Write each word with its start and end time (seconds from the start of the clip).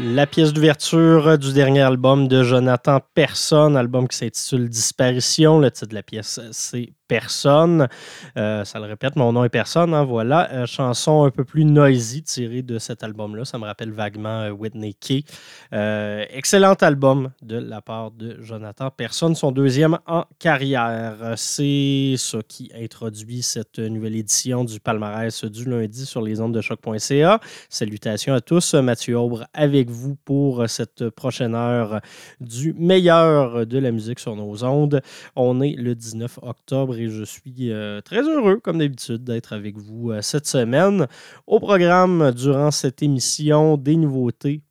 La 0.00 0.28
pièce 0.28 0.52
d'ouverture 0.52 1.38
du 1.38 1.52
dernier 1.52 1.80
album 1.80 2.28
de 2.28 2.44
Jonathan 2.44 3.00
Personne, 3.14 3.76
album 3.76 4.06
qui 4.06 4.16
s'intitule 4.16 4.68
Disparition. 4.68 5.58
Le 5.58 5.72
titre 5.72 5.88
de 5.88 5.94
la 5.94 6.04
pièce, 6.04 6.38
c'est 6.52 6.92
Personne. 7.08 7.88
Euh, 8.36 8.64
ça 8.64 8.78
le 8.78 8.84
répète, 8.84 9.16
mon 9.16 9.32
nom 9.32 9.42
est 9.42 9.48
Personne. 9.48 9.94
Hein, 9.94 10.04
voilà. 10.04 10.52
Euh, 10.52 10.66
chanson 10.66 11.24
un 11.24 11.30
peu 11.30 11.42
plus 11.42 11.64
noisy 11.64 12.22
tirée 12.22 12.60
de 12.60 12.78
cet 12.78 13.02
album-là. 13.02 13.46
Ça 13.46 13.58
me 13.58 13.64
rappelle 13.64 13.92
vaguement 13.92 14.42
euh, 14.42 14.50
Whitney 14.50 14.92
Key. 14.92 15.24
excellent 15.72 16.74
album 16.74 17.30
de 17.40 17.56
la 17.56 17.80
part 17.80 18.10
de 18.10 18.36
Jonathan 18.40 18.90
Personne, 18.90 19.34
son 19.34 19.52
deuxième 19.52 19.98
en 20.06 20.26
carrière. 20.38 21.34
C'est 21.36 22.14
ça 22.18 22.38
qui 22.46 22.70
introduit 22.78 23.42
cette 23.42 23.78
nouvelle 23.78 24.16
édition 24.16 24.64
du 24.64 24.78
palmarès 24.78 25.44
du 25.46 25.64
lundi 25.64 26.04
sur 26.04 26.20
les 26.20 26.40
ondes 26.42 26.54
de 26.54 26.60
choc.ca. 26.60 27.40
Salutations 27.70 28.34
à 28.34 28.42
tous. 28.42 28.74
Mathieu 28.74 29.18
Aubre 29.18 29.46
avec 29.54 29.88
vous 29.88 30.16
pour 30.26 30.68
cette 30.68 31.08
prochaine 31.08 31.54
heure 31.54 32.00
du 32.40 32.74
meilleur 32.74 33.66
de 33.66 33.78
la 33.78 33.92
musique 33.92 34.18
sur 34.18 34.36
nos 34.36 34.62
ondes. 34.62 35.00
On 35.36 35.62
est 35.62 35.74
le 35.74 35.94
19 35.94 36.40
octobre 36.42 36.97
je 37.06 37.22
suis 37.22 37.70
euh, 37.70 38.00
très 38.00 38.22
heureux, 38.22 38.58
comme 38.58 38.78
d'habitude, 38.78 39.22
d'être 39.24 39.52
avec 39.52 39.76
vous 39.78 40.10
euh, 40.10 40.22
cette 40.22 40.46
semaine. 40.46 41.06
Au 41.46 41.60
programme, 41.60 42.32
durant 42.32 42.70
cette 42.70 43.02
émission, 43.02 43.76
des 43.76 43.96
nouveautés 43.96 44.62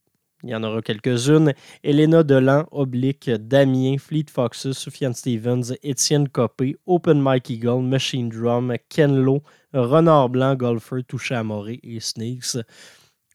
il 0.44 0.52
y 0.52 0.56
en 0.56 0.64
aura 0.64 0.82
quelques-unes. 0.82 1.54
Elena 1.84 2.24
Delan, 2.24 2.66
Oblique, 2.72 3.30
Damien, 3.30 3.98
Fleet 3.98 4.26
Foxes, 4.30 4.72
Sufjan 4.72 5.14
Stevens, 5.14 5.74
Étienne 5.82 6.30
Copé, 6.30 6.78
Open 6.86 7.20
Mike 7.20 7.50
Eagle, 7.50 7.82
Machine 7.82 8.30
Drum, 8.30 8.76
Ken 8.88 9.16
Lo, 9.16 9.42
Renard 9.74 10.30
Blanc, 10.30 10.56
Golfer, 10.56 11.04
Touché 11.08 11.36
à 11.36 11.44
et 11.84 12.00
Sneaks. 12.00 12.58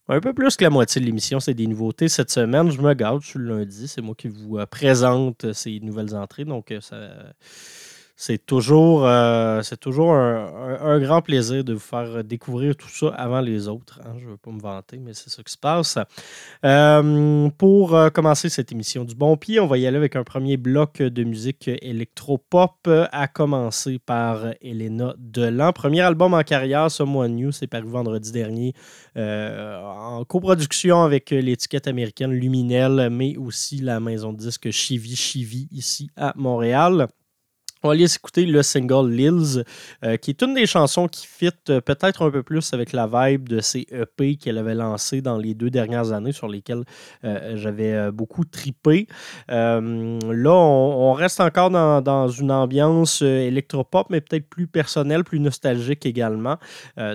Un 0.08 0.20
peu 0.20 0.32
plus 0.32 0.56
que 0.56 0.64
la 0.64 0.70
moitié 0.70 1.00
de 1.00 1.06
l'émission, 1.06 1.40
c'est 1.40 1.54
des 1.54 1.66
nouveautés 1.66 2.08
cette 2.08 2.30
semaine. 2.30 2.70
Je 2.70 2.80
me 2.80 2.92
garde, 2.94 3.22
je 3.22 3.38
le 3.38 3.58
lundi. 3.58 3.88
C'est 3.88 4.00
moi 4.00 4.14
qui 4.16 4.28
vous 4.28 4.58
euh, 4.58 4.66
présente 4.66 5.52
ces 5.52 5.80
nouvelles 5.80 6.14
entrées. 6.14 6.44
Donc, 6.44 6.72
ça 6.80 6.96
c'est 8.24 8.46
toujours, 8.46 9.04
euh, 9.04 9.60
toujours 9.80 10.14
un, 10.14 11.00
grand 11.00 11.22
plaisir 11.22 11.64
de 11.64 11.72
vous 11.72 11.80
faire 11.80 12.22
découvrir 12.22 12.76
tout 12.76 12.88
ça 12.88 13.08
avant 13.08 13.40
les 13.40 13.66
autres. 13.66 14.00
Hein. 14.04 14.12
Je 14.20 14.26
ne 14.26 14.30
veux 14.30 14.36
pas 14.36 14.52
me 14.52 14.60
vanter, 14.60 14.98
mais 14.98 15.12
c'est 15.12 15.28
ça 15.28 15.42
qui 15.42 15.52
se 15.52 15.58
passe. 15.58 15.98
Euh, 16.64 17.48
pour 17.58 17.96
euh, 17.96 18.10
commencer 18.10 18.48
cette 18.48 18.70
émission 18.70 19.02
du 19.02 19.16
bon 19.16 19.36
pied, 19.36 19.58
on 19.58 19.66
va 19.66 19.76
y 19.76 19.88
aller 19.88 19.96
avec 19.96 20.14
un 20.14 20.22
premier 20.22 20.56
bloc 20.56 21.02
de 21.02 21.24
musique 21.24 21.66
électro-pop, 21.66 22.88
à 23.10 23.26
commencer 23.26 23.98
par 23.98 24.44
Elena 24.60 25.16
Delan. 25.18 25.72
Premier 25.72 26.02
album 26.02 26.32
en 26.34 26.44
carrière, 26.44 26.92
Someone 26.92 27.34
New, 27.34 27.50
c'est 27.50 27.66
paru 27.66 27.88
vendredi 27.88 28.30
dernier 28.30 28.72
en 29.16 30.24
coproduction 30.28 31.02
avec 31.02 31.30
l'étiquette 31.30 31.88
américaine 31.88 32.30
Luminel, 32.30 33.08
mais 33.10 33.36
aussi 33.36 33.78
la 33.78 33.98
maison 33.98 34.32
de 34.32 34.38
disques 34.38 34.70
Chivi 34.70 35.16
Chivi 35.16 35.66
ici 35.72 36.08
à 36.16 36.32
Montréal. 36.36 37.08
On 37.84 37.88
va 37.88 37.94
aller 37.94 38.14
écouter 38.14 38.46
le 38.46 38.62
single 38.62 39.10
Lils, 39.10 39.64
euh, 40.04 40.16
qui 40.16 40.30
est 40.30 40.40
une 40.42 40.54
des 40.54 40.66
chansons 40.66 41.08
qui 41.08 41.26
fit 41.26 41.50
euh, 41.68 41.80
peut-être 41.80 42.22
un 42.22 42.30
peu 42.30 42.44
plus 42.44 42.72
avec 42.72 42.92
la 42.92 43.08
vibe 43.08 43.48
de 43.48 43.58
ces 43.58 43.88
EP 43.90 44.36
qu'elle 44.36 44.58
avait 44.58 44.76
lancés 44.76 45.20
dans 45.20 45.36
les 45.36 45.54
deux 45.54 45.68
dernières 45.68 46.12
années 46.12 46.30
sur 46.30 46.46
lesquelles 46.46 46.84
euh, 47.24 47.56
j'avais 47.56 48.12
beaucoup 48.12 48.44
tripé. 48.44 49.08
là, 49.48 49.80
on, 49.82 51.12
reste 51.12 51.40
encore 51.40 51.70
dans, 51.70 52.28
une 52.28 52.52
ambiance 52.52 53.20
électropop, 53.22 54.06
mais 54.10 54.20
peut-être 54.20 54.48
plus 54.48 54.68
personnelle, 54.68 55.24
plus 55.24 55.40
nostalgique 55.40 56.06
également. 56.06 56.58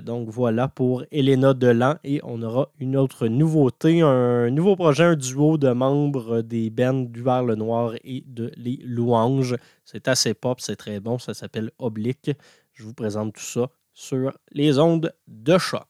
donc 0.03 0.29
voilà 0.29 0.67
pour 0.67 1.03
Elena 1.11 1.53
Delan 1.53 1.95
et 2.03 2.19
on 2.23 2.41
aura 2.41 2.69
une 2.79 2.97
autre 2.97 3.27
nouveauté, 3.27 4.01
un 4.01 4.49
nouveau 4.49 4.75
projet, 4.75 5.03
un 5.03 5.15
duo 5.15 5.57
de 5.57 5.69
membres 5.69 6.41
des 6.41 6.69
bands 6.69 7.05
du 7.05 7.23
Vers 7.23 7.43
le 7.43 7.55
Noir 7.55 7.93
et 8.03 8.23
de 8.27 8.51
Les 8.57 8.79
Louanges. 8.83 9.55
C'est 9.89 10.09
assez 10.09 10.33
pop, 10.33 10.59
c'est 10.59 10.75
très 10.75 10.99
bon. 10.99 11.17
Ça 11.17 11.33
s'appelle 11.33 11.71
Oblique. 11.79 12.31
Je 12.73 12.83
vous 12.83 12.93
présente 12.93 13.35
tout 13.35 13.41
ça 13.41 13.69
sur 13.93 14.37
les 14.51 14.79
ondes 14.79 15.13
de 15.27 15.57
choc. 15.57 15.87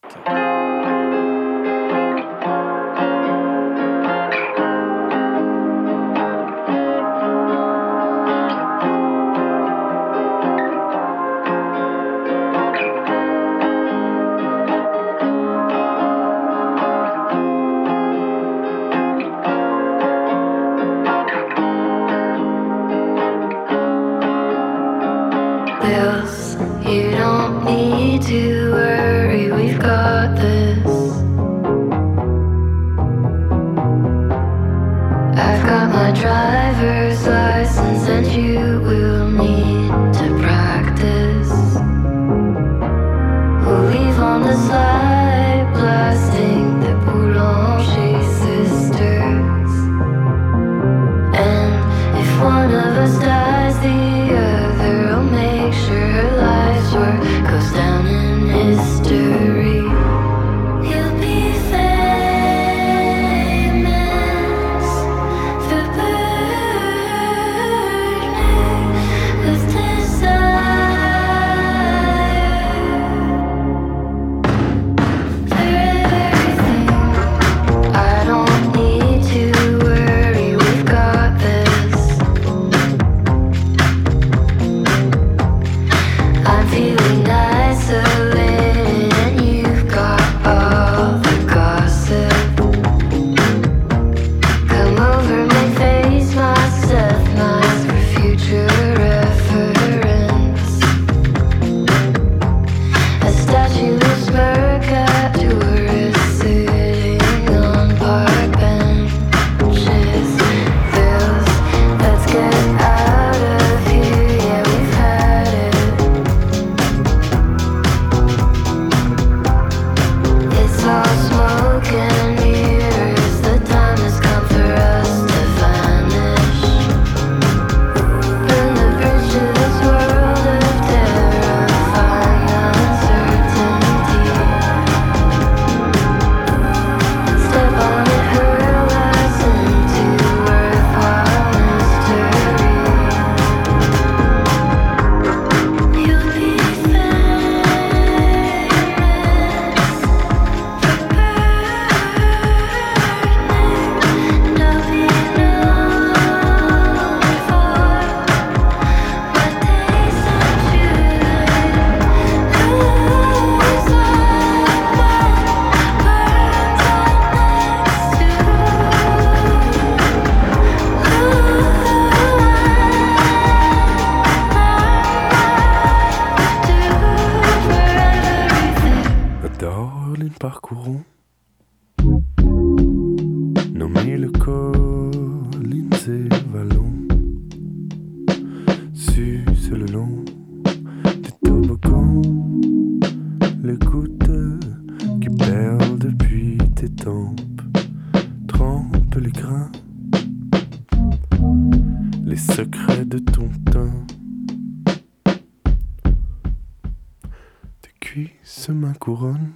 Kuron? 209.07 209.55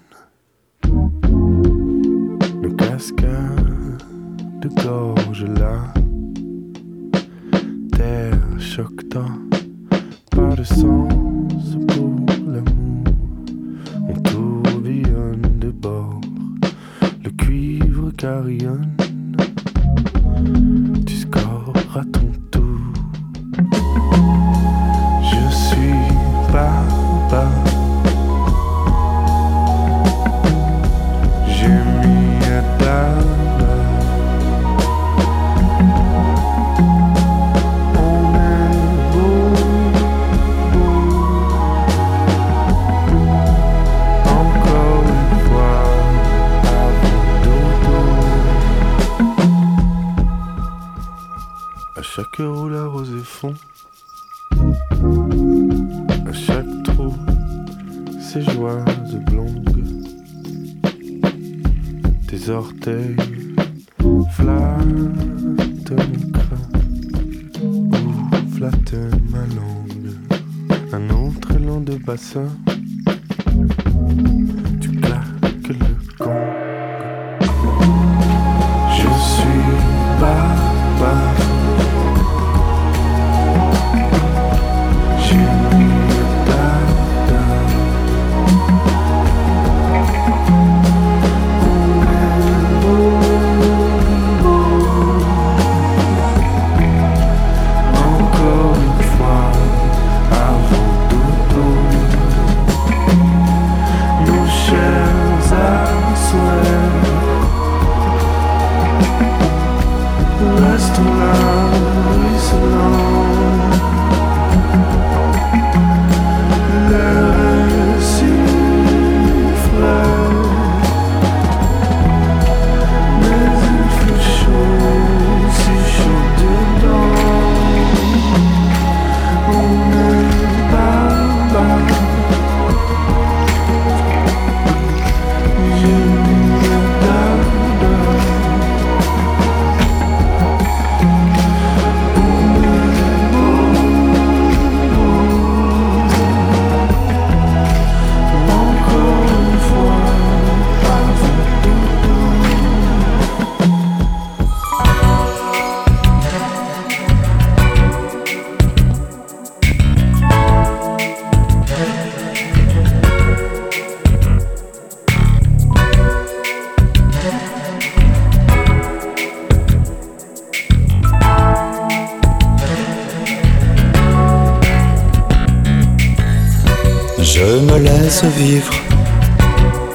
vivre 178.28 178.74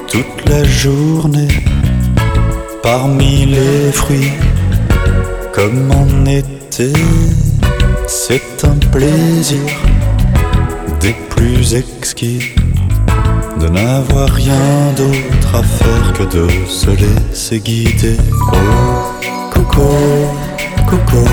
toute 0.08 0.48
la 0.48 0.64
journée 0.64 1.48
parmi 2.82 3.46
les 3.46 3.92
fruits 3.92 4.32
comme 5.52 5.90
en 5.90 6.26
été. 6.26 6.92
C'est 8.06 8.64
un 8.64 8.76
plaisir 8.90 9.60
des 11.00 11.14
plus 11.30 11.74
exquis 11.74 12.54
de 13.60 13.68
n'avoir 13.68 14.28
rien 14.28 14.92
d'autre 14.96 15.54
à 15.54 15.62
faire 15.62 16.12
que 16.12 16.24
de 16.24 16.48
se 16.66 16.90
laisser 16.90 17.60
guider. 17.60 18.16
Oh, 18.52 18.56
coco, 19.52 19.88
coco. 20.86 21.24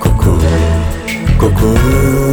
Coco, 0.00 0.38
coco. 1.38 2.29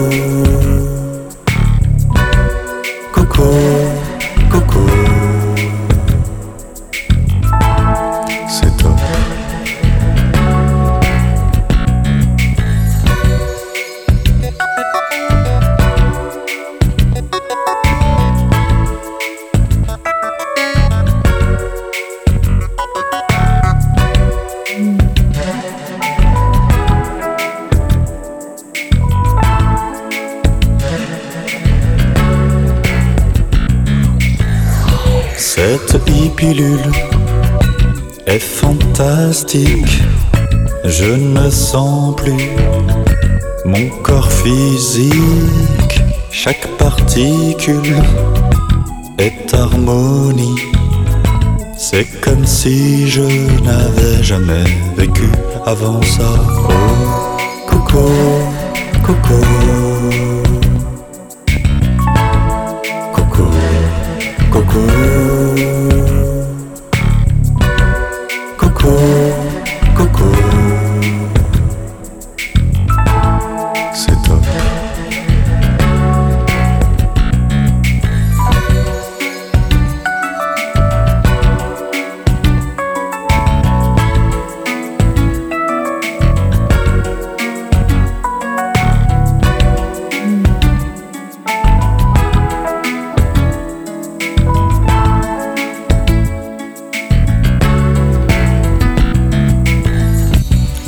Avança. 55.68 56.87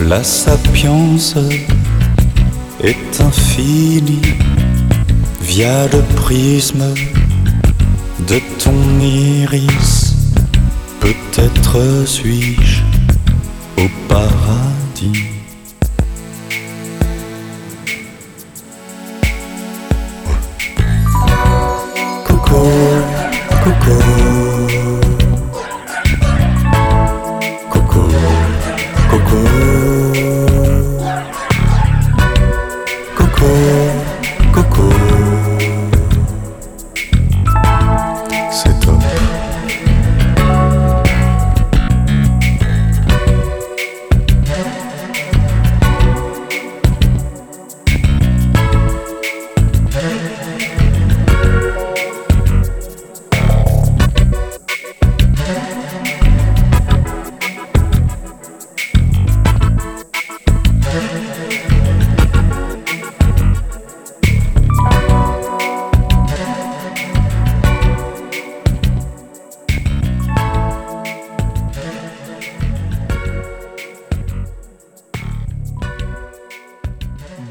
La 0.10 0.24
sapience 0.24 1.36
est 2.84 3.22
infinie 3.22 4.34
via 5.39 5.86
le 5.86 6.01
prisme 6.16 6.84
de 8.28 8.39
ton 8.58 9.00
iris. 9.00 10.16
Peut-être 11.00 12.08
suis-je 12.08 12.82
au 13.78 13.88
paradis. 14.08 15.29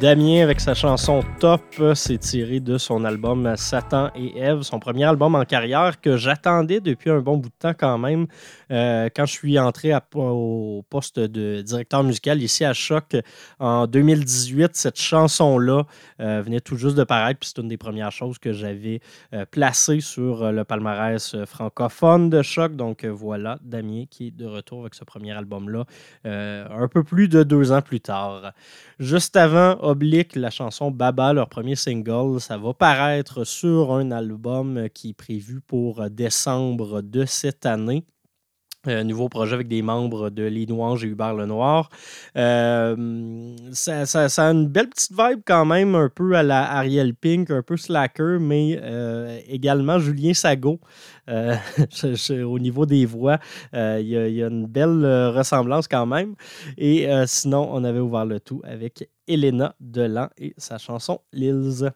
Damien, 0.08 0.42
avec 0.42 0.58
sa 0.58 0.72
chanson 0.72 1.22
Top, 1.38 1.60
s'est 1.94 2.16
tiré 2.16 2.60
de 2.60 2.78
son 2.78 3.04
album 3.04 3.54
Satan 3.58 4.10
et 4.16 4.38
Ève, 4.38 4.62
son 4.62 4.78
premier 4.78 5.04
album 5.04 5.34
en 5.34 5.44
carrière 5.44 6.00
que 6.00 6.16
j'attendais 6.16 6.80
depuis 6.80 7.10
un 7.10 7.20
bon 7.20 7.36
bout 7.36 7.50
de 7.50 7.54
temps 7.58 7.74
quand 7.78 7.98
même. 7.98 8.26
Euh, 8.70 9.10
quand 9.14 9.26
je 9.26 9.32
suis 9.32 9.58
entré 9.58 9.92
au 10.14 10.82
poste 10.88 11.18
de 11.18 11.60
directeur 11.60 12.04
musical 12.04 12.42
ici 12.42 12.64
à 12.64 12.72
Choc 12.72 13.16
en 13.58 13.86
2018, 13.86 14.70
cette 14.76 14.98
chanson-là 14.98 15.82
euh, 16.20 16.40
venait 16.40 16.60
tout 16.60 16.76
juste 16.76 16.96
de 16.96 17.04
paraître, 17.04 17.40
puis 17.40 17.52
c'est 17.54 17.60
une 17.60 17.68
des 17.68 17.76
premières 17.76 18.12
choses 18.12 18.38
que 18.38 18.54
j'avais 18.54 19.00
euh, 19.34 19.44
placées 19.44 20.00
sur 20.00 20.50
le 20.50 20.64
palmarès 20.64 21.36
francophone 21.44 22.30
de 22.30 22.40
Choc. 22.40 22.76
Donc 22.76 23.04
voilà, 23.04 23.58
Damien 23.60 24.04
qui 24.08 24.28
est 24.28 24.30
de 24.30 24.46
retour 24.46 24.80
avec 24.80 24.94
ce 24.94 25.04
premier 25.04 25.32
album-là 25.32 25.84
un 26.24 26.88
peu 26.88 27.04
plus 27.04 27.28
de 27.28 27.42
deux 27.42 27.72
ans 27.72 27.82
plus 27.82 28.00
tard. 28.00 28.54
Juste 28.98 29.36
avant, 29.36 29.76
La 30.02 30.50
chanson 30.50 30.90
Baba, 30.90 31.32
leur 31.32 31.48
premier 31.48 31.74
single, 31.74 32.40
ça 32.40 32.56
va 32.56 32.72
paraître 32.72 33.44
sur 33.44 33.92
un 33.92 34.10
album 34.12 34.88
qui 34.94 35.10
est 35.10 35.14
prévu 35.14 35.60
pour 35.60 36.08
décembre 36.10 37.02
de 37.02 37.24
cette 37.24 37.66
année. 37.66 38.04
Un 38.86 39.02
nouveau 39.02 39.28
projet 39.28 39.54
avec 39.54 39.66
des 39.66 39.82
membres 39.82 40.30
de 40.30 40.44
Les 40.44 40.64
Louanges 40.64 41.04
et 41.04 41.08
Hubert 41.08 41.34
Lenoir. 41.34 41.90
Euh, 42.36 43.56
ça, 43.72 44.06
ça- 44.06 44.26
a 44.44 44.50
une 44.52 44.68
belle 44.68 44.88
petite 44.88 45.10
vibe 45.10 45.40
quand 45.44 45.64
même, 45.66 45.96
un 45.96 46.08
peu 46.08 46.34
à 46.36 46.44
la 46.44 46.70
Ariel 46.76 47.14
Pink, 47.14 47.50
un 47.50 47.62
peu 47.62 47.76
slacker, 47.76 48.38
mais 48.40 48.78
euh, 48.80 49.40
également 49.48 49.98
Julien 49.98 50.32
Sago. 50.32 50.78
Euh, 51.28 51.56
au 52.46 52.58
niveau 52.60 52.86
des 52.86 53.04
voix, 53.04 53.38
euh, 53.74 53.98
il 54.00 54.08
y, 54.08 54.16
a- 54.42 54.46
une 54.46 54.66
belle 54.66 55.04
euh, 55.04 55.32
ressemblance 55.32 55.88
quand 55.88 56.06
même. 56.06 56.36
Et 56.78 57.10
euh, 57.10 57.24
sinon, 57.26 57.68
on 57.72 57.82
avait 57.82 57.98
ouvert 57.98 58.26
le 58.26 58.38
tout 58.38 58.62
avec 58.64 59.08
Elena 59.28 59.74
Delan 59.80 60.28
et 60.38 60.54
sa 60.56 60.78
chanson 60.78 61.20
Lils. 61.32 61.90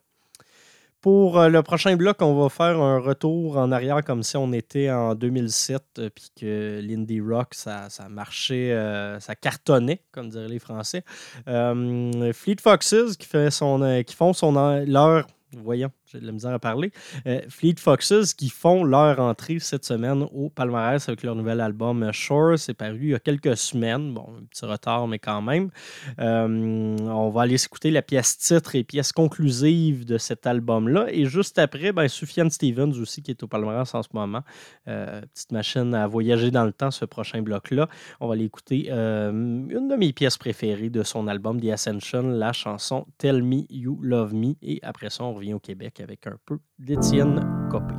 Pour 1.03 1.37
euh, 1.37 1.49
le 1.49 1.65
prochain 1.65 1.97
bloc, 1.97 2.23
on 2.23 2.41
va 2.41 2.49
faire 2.49 2.81
un 2.81 3.01
retour 3.01 3.57
en 3.57 3.73
arrière 3.73 4.05
comme 4.05 4.23
si 4.23 4.37
on 4.37 4.53
était 4.53 4.89
en 4.89 5.17
2007, 5.17 5.83
euh, 5.99 6.11
puis 6.15 6.31
que 6.41 6.81
l'indie 6.81 7.21
rock, 7.21 7.55
ça, 7.55 7.91
ça 7.91 8.09
marchait, 8.09 8.71
euh, 8.71 9.19
ça 9.19 9.35
cartonnait, 9.35 10.01
comme 10.13 10.29
diraient 10.29 10.47
les 10.47 10.61
Français. 10.61 11.03
Fleet 11.45 12.57
Foxes, 12.61 13.17
qui, 13.19 13.27
fait 13.27 13.51
son, 13.51 14.03
qui 14.07 14.15
font 14.15 14.33
son, 14.33 14.53
leur 14.87 15.27
voyons, 15.57 15.91
j'ai 16.13 16.21
de 16.21 16.27
la 16.27 16.33
misère 16.33 16.53
à 16.53 16.59
parler. 16.59 16.93
Euh, 17.27 17.41
Fleet 17.49 17.77
Foxes 17.79 18.35
qui 18.35 18.51
font 18.51 18.85
leur 18.85 19.19
entrée 19.19 19.59
cette 19.59 19.85
semaine 19.85 20.27
au 20.33 20.51
palmarès 20.51 21.09
avec 21.09 21.23
leur 21.23 21.35
nouvel 21.35 21.61
album 21.61 22.03
euh, 22.03 22.13
Shore. 22.13 22.59
C'est 22.59 22.75
paru 22.75 22.99
il 23.01 23.09
y 23.11 23.15
a 23.15 23.19
quelques 23.19 23.57
semaines. 23.57 24.13
Bon, 24.13 24.27
un 24.39 24.45
petit 24.45 24.67
retard, 24.67 25.09
mais 25.09 25.19
quand 25.19 25.41
même. 25.41 25.71
Euh, 26.19 26.97
on 27.01 27.31
va 27.31 27.43
aller 27.43 27.65
écouter 27.65 27.91
la 27.91 28.03
pièce 28.03 28.37
titre 28.37 28.75
et 28.75 28.85
pièce 28.85 29.13
conclusive 29.13 30.05
de 30.05 30.19
cet 30.19 30.47
album-là. 30.47 31.07
Et 31.11 31.25
juste 31.25 31.59
après, 31.59 31.93
ben, 31.93 32.09
Stevens 32.09 32.93
aussi 33.01 33.23
qui 33.23 33.31
est 33.31 33.43
au 33.43 33.47
palmarès 33.47 33.95
en 33.95 34.03
ce 34.03 34.09
moment. 34.13 34.43
Petite 34.85 35.53
machine 35.53 35.95
à 35.95 36.07
voyager 36.07 36.51
dans 36.51 36.65
le 36.65 36.73
temps, 36.73 36.91
ce 36.91 37.05
prochain 37.05 37.43
bloc-là. 37.43 37.89
On 38.21 38.29
va 38.29 38.35
aller 38.35 38.45
écouter 38.45 38.91
une 38.91 39.89
de 39.89 39.97
mes 39.97 40.13
pièces 40.13 40.39
préférées 40.39 40.91
de 40.91 41.03
son 41.03 41.27
album 41.29 41.61
The 41.61 41.69
Ascension, 41.69 42.23
la 42.23 42.53
chanson 42.53 43.07
Tell 43.19 43.43
Me 43.43 43.63
You 43.71 43.99
Love 44.03 44.35
Me. 44.35 44.55
Et 44.63 44.79
après 44.83 45.11
ça, 45.11 45.25
on 45.25 45.35
revient 45.35 45.55
au 45.55 45.61
Québec 45.61 46.02
avec 46.03 46.27
un 46.27 46.37
peu 46.45 46.59
d'Étienne 46.79 47.41
Copé. 47.71 47.95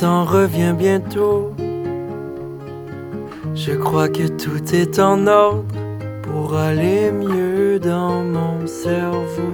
S'en 0.00 0.24
revient 0.24 0.74
bientôt. 0.76 1.52
Je 3.54 3.72
crois 3.74 4.08
que 4.08 4.26
tout 4.26 4.74
est 4.74 4.98
en 4.98 5.28
ordre 5.28 5.64
pour 6.22 6.56
aller 6.56 7.12
mieux 7.12 7.78
dans 7.78 8.24
mon 8.24 8.66
cerveau. 8.66 9.52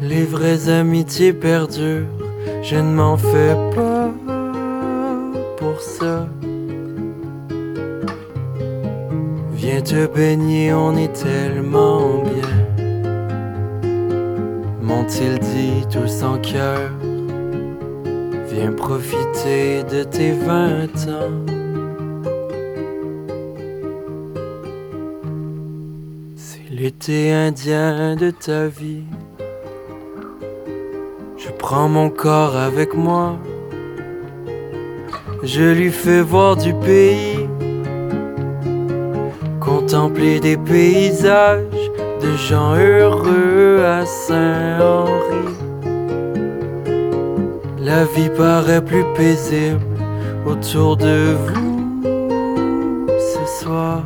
Les 0.00 0.24
vraies 0.24 0.70
amitiés 0.70 1.34
perdurent, 1.34 2.06
je 2.62 2.76
ne 2.76 2.94
m'en 2.98 3.18
fais 3.18 3.54
pas 3.76 4.10
pour 5.58 5.78
ça. 5.78 6.26
Viens 9.52 9.82
te 9.82 10.06
baigner, 10.06 10.72
on 10.72 10.96
est 10.96 11.12
tellement 11.12 12.22
bien. 12.22 12.52
M'ont-ils 14.80 15.38
dit 15.40 15.86
tous 15.92 16.22
en 16.22 16.38
cœur? 16.38 16.97
Viens 18.60 18.72
profiter 18.72 19.84
de 19.84 20.02
tes 20.02 20.32
vingt 20.32 20.96
ans. 21.06 21.46
C'est 26.34 26.68
l'été 26.68 27.32
indien 27.32 28.16
de 28.16 28.30
ta 28.30 28.66
vie. 28.66 29.04
Je 31.36 31.50
prends 31.56 31.88
mon 31.88 32.10
corps 32.10 32.56
avec 32.56 32.94
moi. 32.94 33.36
Je 35.44 35.72
lui 35.72 35.92
fais 35.92 36.20
voir 36.20 36.56
du 36.56 36.74
pays. 36.74 37.46
Contempler 39.60 40.40
des 40.40 40.56
paysages 40.56 41.90
de 42.20 42.36
gens 42.36 42.74
heureux 42.74 43.84
à 43.84 44.04
Saint-Henri. 44.04 45.57
La 47.88 48.04
vie 48.04 48.28
paraît 48.28 48.84
plus 48.84 49.02
paisible 49.16 49.80
autour 50.44 50.98
de 50.98 51.34
vous 51.46 53.06
ce 53.18 53.62
soir. 53.62 54.02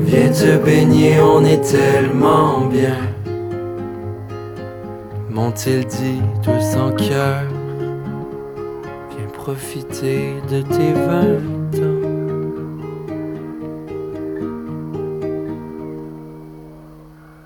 Viens 0.00 0.30
te 0.30 0.62
baigner, 0.62 1.22
on 1.22 1.42
est 1.46 1.62
tellement 1.62 2.66
bien. 2.66 2.98
M'ont-ils 5.30 5.86
dit 5.86 6.20
tous 6.42 6.76
en 6.76 6.90
cœur? 6.90 7.44
Viens 9.16 9.30
profiter 9.32 10.34
de 10.50 10.60
tes 10.60 10.92
vingt 10.92 11.78
ans. 11.82 12.08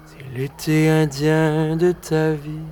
C'est 0.06 0.37
l'été 0.37 0.90
indien 0.90 1.76
de 1.76 1.92
ta 1.92 2.32
vie. 2.32 2.71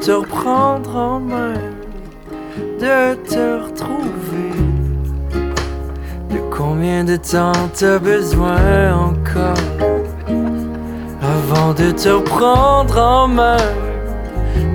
te 0.00 0.12
reprendre 0.12 0.96
en 0.96 1.20
main, 1.20 1.54
de 2.80 3.14
te 3.28 3.62
retrouver? 3.64 4.52
De 6.30 6.38
combien 6.50 7.04
de 7.04 7.16
temps 7.16 7.52
t'as 7.74 7.98
besoin 7.98 8.94
encore 8.94 9.64
avant 11.20 11.72
de 11.74 11.90
te 11.90 12.08
reprendre 12.08 12.98
en 12.98 13.28
main, 13.28 13.56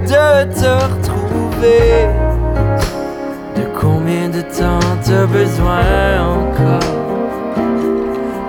de 0.03 0.53
te 0.53 0.71
retrouver? 0.93 2.07
De 3.55 3.79
combien 3.79 4.29
de 4.29 4.41
temps 4.41 4.89
t'as 5.03 5.25
besoin 5.25 6.21
encore? 6.21 7.03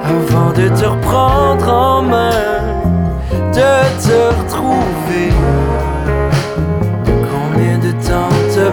avant 0.05 0.53
de 0.53 0.69
te 0.69 0.85
reprendre 0.85 1.69
en 1.69 2.03
main, 2.03 2.31
de 3.53 4.07
te 4.07 4.41
retrouver? 4.41 4.84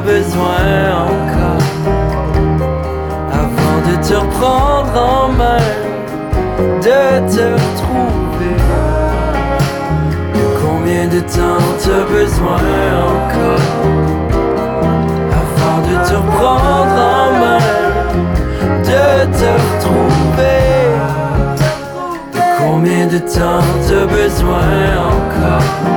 Besoin 0.06 1.04
encore 1.08 1.66
avant 3.32 3.80
de 3.88 3.96
te 4.08 4.14
reprendre 4.14 4.94
en 4.96 5.30
main, 5.30 5.68
de 6.82 7.34
te 7.34 7.44
retrouver. 7.54 8.58
Combien 10.62 11.08
de 11.08 11.20
temps 11.20 11.64
t'as 11.80 12.06
besoin 12.12 12.64
encore 13.10 13.68
avant 15.42 15.80
de 15.88 15.96
te 16.08 16.16
reprendre 16.16 16.98
en 17.18 17.32
main, 17.42 17.64
de 18.84 19.26
te 19.38 19.50
retrouver? 19.64 20.62
Combien 22.58 23.06
de 23.08 23.18
temps 23.18 23.66
t'as 23.88 24.06
besoin 24.06 24.70
encore 25.10 25.91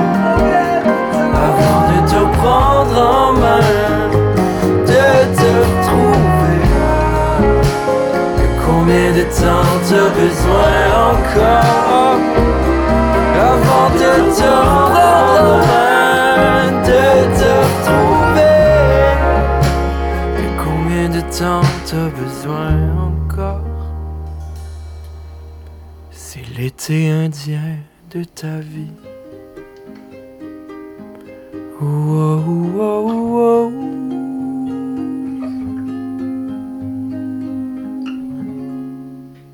indien 27.25 27.77
de 28.11 28.23
ta 28.23 28.59
vie. 28.59 28.93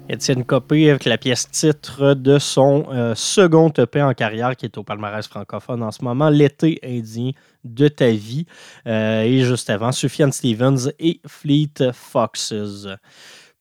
Étienne 0.10 0.44
Copé 0.44 0.90
avec 0.90 1.06
la 1.06 1.18
pièce 1.18 1.50
titre 1.50 2.14
de 2.14 2.40
son 2.40 2.88
euh, 2.92 3.16
second 3.16 3.72
EP 3.78 4.02
en 4.02 4.14
carrière 4.14 4.58
qui 4.58 4.66
est 4.66 4.78
au 4.78 4.84
palmarès 4.84 5.26
francophone 5.26 5.82
en 5.82 5.92
ce 5.92 6.04
moment, 6.04 6.30
L'été 6.30 6.78
indien 6.84 7.32
de 7.64 7.88
ta 7.88 8.10
vie. 8.10 8.46
Euh, 8.86 9.22
et 9.22 9.44
juste 9.46 9.70
avant, 9.70 9.94
Sufjan 9.94 10.32
Stevens 10.34 10.92
et 11.00 11.22
Fleet 11.26 11.94
Foxes. 11.94 12.88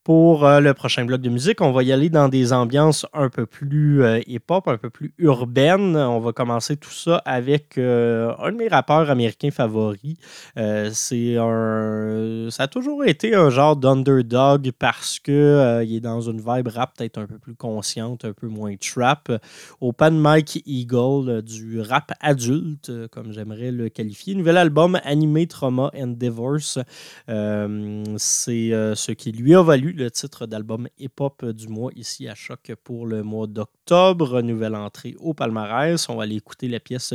Pour 0.03 0.45
euh, 0.45 0.61
le 0.61 0.73
prochain 0.73 1.05
bloc 1.05 1.21
de 1.21 1.29
musique, 1.29 1.61
on 1.61 1.71
va 1.71 1.83
y 1.83 1.91
aller 1.91 2.09
dans 2.09 2.27
des 2.27 2.53
ambiances 2.53 3.05
un 3.13 3.29
peu 3.29 3.45
plus 3.45 4.01
euh, 4.03 4.19
hip-hop, 4.25 4.67
un 4.67 4.77
peu 4.77 4.89
plus 4.89 5.13
urbaines. 5.19 5.95
On 5.95 6.19
va 6.19 6.31
commencer 6.33 6.75
tout 6.75 6.89
ça 6.89 7.17
avec 7.17 7.77
euh, 7.77 8.33
un 8.39 8.51
de 8.51 8.57
mes 8.57 8.67
rappeurs 8.67 9.11
américains 9.11 9.51
favoris. 9.51 10.15
C'est 10.55 11.37
un, 11.37 12.47
ça 12.49 12.63
a 12.63 12.67
toujours 12.67 13.05
été 13.05 13.35
un 13.35 13.51
genre 13.51 13.75
d'underdog 13.75 14.71
parce 14.79 15.19
que 15.19 15.83
il 15.85 15.97
est 15.97 15.99
dans 15.99 16.21
une 16.21 16.39
vibe 16.39 16.69
rap 16.69 16.97
peut-être 16.97 17.19
un 17.19 17.27
peu 17.27 17.37
plus 17.37 17.53
consciente, 17.53 18.25
un 18.25 18.33
peu 18.33 18.47
moins 18.47 18.75
trap. 18.77 19.31
Open 19.81 20.17
Mike 20.17 20.63
Eagle, 20.65 21.43
du 21.43 21.79
rap 21.79 22.11
adulte, 22.21 22.91
comme 23.11 23.33
j'aimerais 23.33 23.69
le 23.71 23.89
qualifier. 23.89 24.33
Nouvel 24.33 24.57
album 24.57 24.99
animé 25.03 25.45
Trauma 25.45 25.91
and 25.95 26.15
Divorce. 26.17 26.79
C'est 27.27 28.71
ce 28.95 29.11
qui 29.11 29.31
lui 29.31 29.53
a 29.53 29.61
valu 29.61 29.90
le 29.93 30.11
titre 30.11 30.45
d'album 30.45 30.87
hip-hop 30.97 31.45
du 31.45 31.67
mois 31.67 31.91
ici 31.95 32.27
à 32.27 32.35
Choc 32.35 32.73
pour 32.83 33.05
le 33.05 33.23
mois 33.23 33.47
d'octobre. 33.47 34.41
Nouvelle 34.41 34.75
entrée 34.75 35.15
au 35.19 35.33
palmarès. 35.33 36.09
On 36.09 36.15
va 36.15 36.23
aller 36.23 36.35
écouter 36.35 36.67
la 36.67 36.79
pièce 36.79 37.13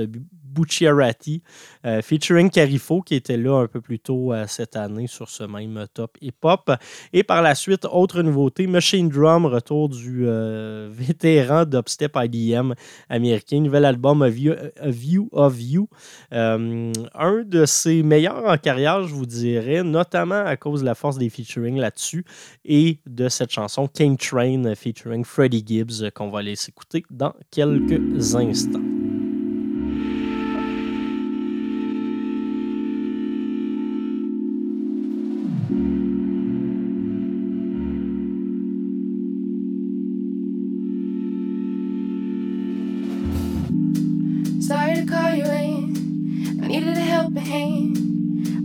Bucciarati, 0.56 1.42
euh, 1.84 2.00
featuring 2.00 2.50
Carifo, 2.50 3.02
qui 3.02 3.14
était 3.14 3.36
là 3.36 3.60
un 3.60 3.66
peu 3.66 3.80
plus 3.80 3.98
tôt 3.98 4.32
euh, 4.32 4.46
cette 4.48 4.74
année 4.74 5.06
sur 5.06 5.28
ce 5.28 5.44
même 5.44 5.86
top 5.92 6.16
hip-hop. 6.20 6.72
Et 7.12 7.22
par 7.22 7.42
la 7.42 7.54
suite, 7.54 7.84
autre 7.84 8.22
nouveauté, 8.22 8.66
Machine 8.66 9.08
Drum, 9.08 9.44
retour 9.46 9.90
du 9.90 10.24
euh, 10.26 10.88
vétéran 10.92 11.66
dubstep 11.66 12.16
IDM 12.16 12.72
américain, 13.08 13.60
nouvel 13.60 13.84
album 13.84 14.22
A 14.22 14.30
View, 14.30 15.28
of 15.32 15.54
You. 15.60 15.88
un 16.30 17.42
de 17.44 17.64
ses 17.66 18.02
meilleurs 18.02 18.46
en 18.46 18.56
carrière, 18.56 19.06
je 19.06 19.14
vous 19.14 19.26
dirais, 19.26 19.82
notamment 19.82 20.44
à 20.44 20.56
cause 20.56 20.80
de 20.80 20.86
la 20.86 20.94
force 20.94 21.18
des 21.18 21.28
featuring 21.28 21.76
là-dessus 21.76 22.24
et 22.64 23.00
de 23.06 23.28
cette 23.28 23.50
chanson 23.50 23.88
King 23.88 24.16
Train 24.16 24.74
featuring 24.74 25.24
Freddie 25.24 25.64
Gibbs 25.66 26.10
qu'on 26.14 26.30
va 26.30 26.42
laisser 26.42 26.70
écouter 26.70 27.04
dans 27.10 27.34
quelques 27.50 28.34
instants. 28.34 28.95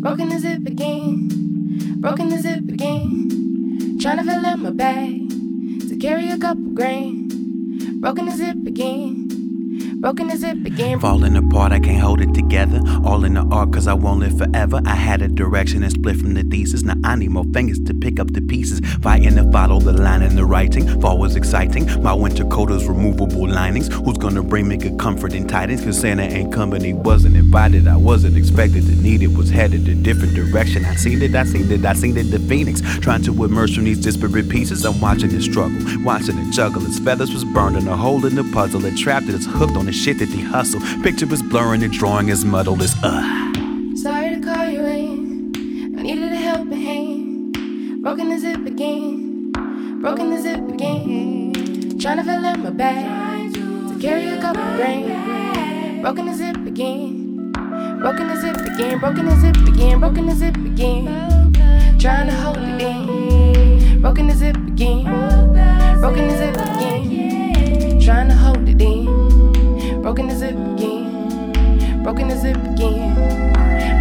Broken 0.01 0.29
the 0.29 0.39
zip 0.39 0.65
again. 0.65 1.29
Broken 1.97 2.29
the 2.29 2.39
zip 2.39 2.67
again. 2.67 3.99
Trying 4.01 4.17
to 4.17 4.23
fill 4.23 4.45
up 4.47 4.57
my 4.57 4.71
bag 4.71 5.29
to 5.89 5.95
carry 5.95 6.27
a 6.31 6.39
couple 6.39 6.71
grain. 6.73 7.29
Broken 8.01 8.25
the 8.25 8.31
zip 8.31 8.65
again. 8.65 9.30
Broken 10.01 10.31
as 10.31 10.41
it 10.41 10.63
began. 10.63 10.99
Falling 10.99 11.35
apart, 11.35 11.71
I 11.71 11.79
can't 11.79 12.01
hold 12.01 12.21
it 12.21 12.33
together. 12.33 12.81
All 13.05 13.23
in 13.23 13.35
the 13.35 13.47
art, 13.51 13.71
cause 13.71 13.85
I 13.85 13.93
won't 13.93 14.21
live 14.21 14.35
forever. 14.35 14.81
I 14.83 14.95
had 14.95 15.21
a 15.21 15.27
direction 15.27 15.83
and 15.83 15.91
split 15.91 16.17
from 16.17 16.33
the 16.33 16.41
thesis. 16.41 16.81
Now 16.81 16.95
I 17.03 17.15
need 17.15 17.29
more 17.29 17.45
fingers 17.53 17.79
to 17.81 17.93
pick 17.93 18.19
up 18.19 18.33
the 18.33 18.41
pieces. 18.41 18.79
Fighting 19.03 19.35
to 19.35 19.51
follow 19.51 19.79
the 19.79 19.93
line 19.93 20.23
in 20.23 20.35
the 20.35 20.43
writing. 20.43 20.99
Fall 21.01 21.19
was 21.19 21.35
exciting. 21.35 22.01
My 22.01 22.13
winter 22.13 22.45
coat 22.45 22.71
is 22.71 22.87
removable 22.87 23.47
linings. 23.47 23.93
Who's 23.93 24.17
gonna 24.17 24.41
bring 24.41 24.67
me 24.67 24.77
good 24.77 24.97
comfort 24.97 25.33
and 25.33 25.47
tidings? 25.47 25.83
Cause 25.85 25.99
Santa 25.99 26.23
ain't 26.23 26.51
company 26.51 26.93
wasn't 26.93 27.35
invited. 27.35 27.87
I 27.87 27.95
wasn't 27.95 28.37
expected 28.37 28.87
to 28.87 28.95
need 29.03 29.21
it. 29.21 29.37
Was 29.37 29.51
headed 29.51 29.87
a 29.87 29.93
different 29.93 30.33
direction. 30.33 30.83
I 30.83 30.95
seen 30.95 31.21
it, 31.21 31.35
I 31.35 31.43
seen 31.43 31.71
it, 31.71 31.85
I 31.85 31.93
seen 31.93 32.17
it. 32.17 32.31
The 32.31 32.39
phoenix 32.39 32.81
trying 33.01 33.21
to 33.25 33.43
emerge 33.43 33.75
from 33.75 33.83
these 33.83 33.99
disparate 33.99 34.49
pieces. 34.49 34.83
I'm 34.83 34.99
watching 34.99 35.31
it 35.31 35.43
struggle, 35.43 35.79
watching 36.03 36.39
it 36.39 36.51
juggle. 36.51 36.83
Its 36.87 36.97
feathers 36.97 37.31
was 37.31 37.45
burned 37.45 37.77
in 37.77 37.87
a 37.87 37.95
hole 37.95 38.25
in 38.25 38.33
the 38.33 38.43
puzzle. 38.45 38.83
It 38.85 38.97
trapped 38.97 39.29
it, 39.29 39.35
it's 39.35 39.45
hooked 39.45 39.77
on 39.77 39.90
the 39.91 39.97
shit 39.97 40.19
that 40.19 40.29
they 40.29 40.39
hustle. 40.39 40.79
Picture 41.03 41.27
was 41.27 41.43
blurring, 41.43 41.81
the 41.81 41.89
drawing 41.89 42.29
is 42.29 42.45
muddled. 42.45 42.81
It's 42.81 42.95
uh. 43.03 43.21
Sorry 43.95 44.35
to 44.35 44.41
call 44.41 44.65
you 44.69 44.85
in. 44.85 45.95
I 45.97 46.01
needed 46.03 46.31
a 46.31 46.35
helping 46.35 46.81
hand. 46.81 48.01
Broken 48.01 48.29
the 48.29 48.39
zip 48.39 48.65
again. 48.65 49.51
Broken 50.01 50.29
the 50.29 50.41
zip 50.41 50.61
again. 50.69 51.99
Trying 51.99 52.17
to 52.17 52.23
fill 52.23 52.45
up 52.45 52.59
my 52.59 52.69
bag 52.69 53.53
to 53.53 53.97
carry 53.99 54.29
a 54.29 54.39
couple 54.39 54.63
grain. 54.77 56.01
Broken 56.01 56.25
the 56.27 56.35
zip 56.35 56.55
again. 56.65 57.51
Broken 57.99 58.27
the 58.29 58.37
zip 58.39 58.57
again. 58.71 58.97
Broken 58.99 59.25
the 59.25 59.35
zip 59.35 59.57
again. 59.67 59.99
Broken 59.99 60.25
the 60.25 60.35
zip 60.35 60.55
again. 60.55 61.05
Trying 61.99 62.27
to 62.29 62.35
hold 62.43 62.57
it 62.59 62.81
in. 62.81 64.01
Broken 64.01 64.27
the 64.27 64.35
zip 64.35 64.55
again. 64.55 65.03
Broken 65.99 66.27
the 66.29 66.37
zip 66.37 66.55
again. 66.55 67.99
Trying 67.99 68.29
to 68.29 68.35
hold 68.35 68.69
it 68.69 68.81
in. 68.81 69.10
Broken 70.01 70.27
the 70.27 70.35
zip 70.35 70.55
again. 70.55 72.01
Broken 72.01 72.27
the 72.27 72.35
zip 72.35 72.57
again. 72.57 73.13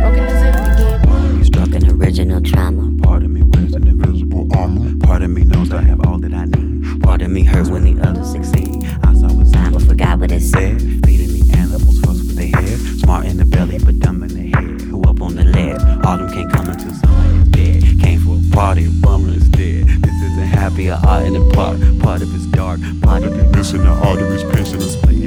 Broken 0.00 0.24
the 0.24 0.40
zip 0.40 0.54
again. 0.54 1.44
Struck 1.44 1.74
an 1.74 1.90
original 1.90 2.40
trauma. 2.40 2.90
Part 3.02 3.22
of 3.22 3.30
me 3.30 3.42
wears 3.42 3.74
an 3.74 3.86
invisible 3.86 4.48
armor. 4.56 4.96
Part 5.06 5.20
of 5.20 5.28
me 5.28 5.44
knows 5.44 5.70
I 5.72 5.82
have 5.82 6.00
all 6.06 6.18
that 6.20 6.32
I 6.32 6.46
need. 6.46 7.02
Part 7.02 7.20
of 7.20 7.30
me 7.30 7.44
hurt 7.44 7.68
when 7.68 7.84
the 7.84 8.02
others 8.02 8.32
succeed. 8.32 8.82
I 9.02 9.12
saw 9.12 9.30
what 9.30 9.54
I 9.54 9.78
forgot 9.86 10.18
what 10.20 10.32
it 10.32 10.40
said. 10.40 10.80
Feeding 11.04 11.34
me 11.34 11.42
animals 11.52 12.00
fuss 12.00 12.18
with 12.18 12.36
their 12.36 12.48
hair. 12.48 12.78
Smart 12.98 13.26
in 13.26 13.36
the 13.36 13.44
belly, 13.44 13.78
but 13.78 13.98
dumb 13.98 14.22
in 14.22 14.28
the 14.30 14.56
head. 14.56 14.80
Who 14.80 15.02
up 15.02 15.20
on 15.20 15.36
the 15.36 15.44
lead? 15.44 15.76
Autumn 16.06 16.30
can't 16.32 16.50
come 16.50 16.68
until 16.70 16.94
somebody's 16.94 17.48
dead. 17.48 18.00
Came 18.00 18.20
for 18.20 18.38
a 18.40 18.56
party, 18.56 18.86
a 18.86 18.90
bummer 19.02 19.34
instead. 19.34 19.86
This 19.86 20.22
isn't 20.22 20.48
happy, 20.48 20.88
a 20.88 20.96
art 20.96 21.26
in 21.26 21.34
the 21.34 21.54
park. 21.54 21.78
Part 22.00 22.22
of 22.22 22.34
it's 22.34 22.46
dark, 22.46 22.80
part 23.02 23.22
of 23.22 23.38
it 23.38 23.54
missing 23.54 23.82
the 23.82 23.90
arteries, 23.90 24.44
pinching 24.44 24.80
and 24.80 24.82
splitting 24.82 25.08
apart. 25.08 25.19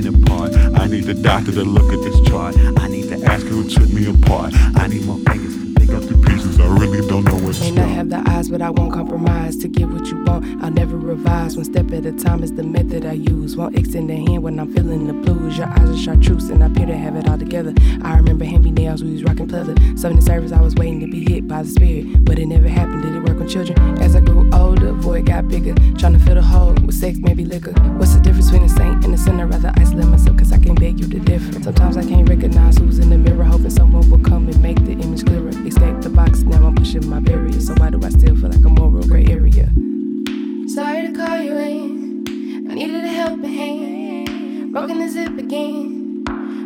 I 0.75 0.87
need 0.87 1.05
the 1.05 1.13
doctor 1.13 1.51
to 1.51 1.63
look 1.63 1.91
at 1.91 2.01
this 2.01 2.19
chart. 2.27 2.55
I 2.77 2.87
need 2.87 3.09
to 3.09 3.23
ask 3.25 3.45
who 3.45 3.67
took 3.67 3.89
me 3.89 4.09
apart. 4.09 4.53
I 4.75 4.87
need 4.87 5.05
more 5.05 5.19
fingers 5.19 5.55
to 5.57 5.73
pick 5.79 5.89
up 5.89 6.03
the 6.03 6.17
pieces. 6.25 6.59
I 6.59 6.67
really 6.67 7.07
don't 7.07 7.25
know 7.25 7.42
May 7.59 7.71
not 7.71 7.89
have 7.89 8.09
the 8.09 8.21
eyes, 8.27 8.49
but 8.49 8.61
I 8.61 8.69
won't 8.69 8.93
compromise. 8.93 9.55
To 9.57 9.67
get 9.67 9.87
what 9.87 10.05
you 10.07 10.21
want, 10.23 10.63
I'll 10.63 10.71
never 10.71 10.97
revise. 10.97 11.55
One 11.55 11.65
step 11.65 11.91
at 11.91 12.05
a 12.05 12.11
time 12.11 12.43
is 12.43 12.53
the 12.53 12.63
method 12.63 13.05
I 13.05 13.13
use. 13.13 13.55
Won't 13.55 13.77
extend 13.77 14.09
the 14.09 14.15
hand 14.15 14.43
when 14.43 14.59
I'm 14.59 14.73
feeling 14.73 15.07
the 15.07 15.13
blues. 15.13 15.57
Your 15.57 15.67
eyes 15.67 15.89
are 15.89 15.97
chartreuse, 15.97 16.49
and 16.49 16.63
I 16.63 16.67
appear 16.67 16.87
to 16.87 16.97
have 16.97 17.15
it 17.15 17.29
all 17.29 17.37
together. 17.37 17.73
I 18.01 18.17
remember 18.17 18.43
hand 18.43 18.63
me 18.65 18.71
nails, 18.71 19.03
we 19.03 19.11
was 19.11 19.23
rocking 19.23 19.47
pleather. 19.47 19.75
The 19.75 20.21
service, 20.21 20.51
I 20.51 20.61
was 20.61 20.75
waiting 20.75 20.99
to 21.01 21.07
be 21.07 21.23
hit 21.23 21.47
by 21.47 21.63
the 21.63 21.69
spirit. 21.69 22.25
But 22.25 22.37
it 22.39 22.47
never 22.47 22.67
happened. 22.67 23.03
Did 23.03 23.15
it 23.15 23.23
work 23.23 23.39
on 23.39 23.47
children? 23.47 23.77
As 23.99 24.15
I 24.15 24.19
grew 24.19 24.49
older, 24.53 24.91
void 24.91 25.27
got 25.27 25.47
bigger. 25.47 25.73
Trying 25.97 26.13
to 26.13 26.19
fill 26.19 26.35
the 26.35 26.41
hole 26.41 26.73
with 26.85 26.95
sex, 26.95 27.19
maybe 27.21 27.45
liquor. 27.45 27.71
What's 27.97 28.13
the 28.13 28.19
difference 28.19 28.51
between 28.51 28.69
a 28.69 28.69
saint 28.69 29.05
and 29.05 29.13
a 29.13 29.17
sinner? 29.17 29.47
Rather 29.47 29.71
isolate 29.77 30.07
myself, 30.07 30.37
cause 30.37 30.51
I 30.51 30.57
can't 30.57 30.79
beg 30.79 30.99
you 30.99 31.07
to 31.07 31.19
differ. 31.19 31.63
Sometimes 31.63 31.97
I 31.97 32.03
can't 32.03 32.27
recognize 32.27 32.77
who's 32.77 32.99
in 32.99 33.09
the 33.09 33.17
mirror, 33.17 33.45
hoping 33.45 33.69
someone 33.69 34.09
will 34.09 34.19
come 34.19 34.49
and 34.49 34.61
make 34.61 34.83
the 34.83 34.91
image 34.91 35.25
clearer. 35.25 35.49
Escape 35.65 36.01
the 36.01 36.09
box, 36.09 36.41
now 36.41 36.65
I'm 36.67 36.75
pushing 36.75 37.07
my 37.09 37.19
barrier. 37.19 37.42
So 37.51 37.73
why 37.77 37.89
do 37.89 37.99
I 38.03 38.09
still 38.09 38.35
feel 38.35 38.49
like 38.49 38.65
a 38.65 38.69
moral 38.69 39.03
gray 39.03 39.25
area? 39.25 39.69
Sorry 40.67 41.07
to 41.07 41.13
call 41.13 41.37
you 41.41 41.57
in. 41.57 42.23
I 42.69 42.73
needed 42.73 43.03
a 43.03 43.07
helping 43.07 43.53
hand. 43.53 44.71
Broken 44.73 44.99
the 44.99 45.07
zip 45.09 45.37
again. 45.37 46.23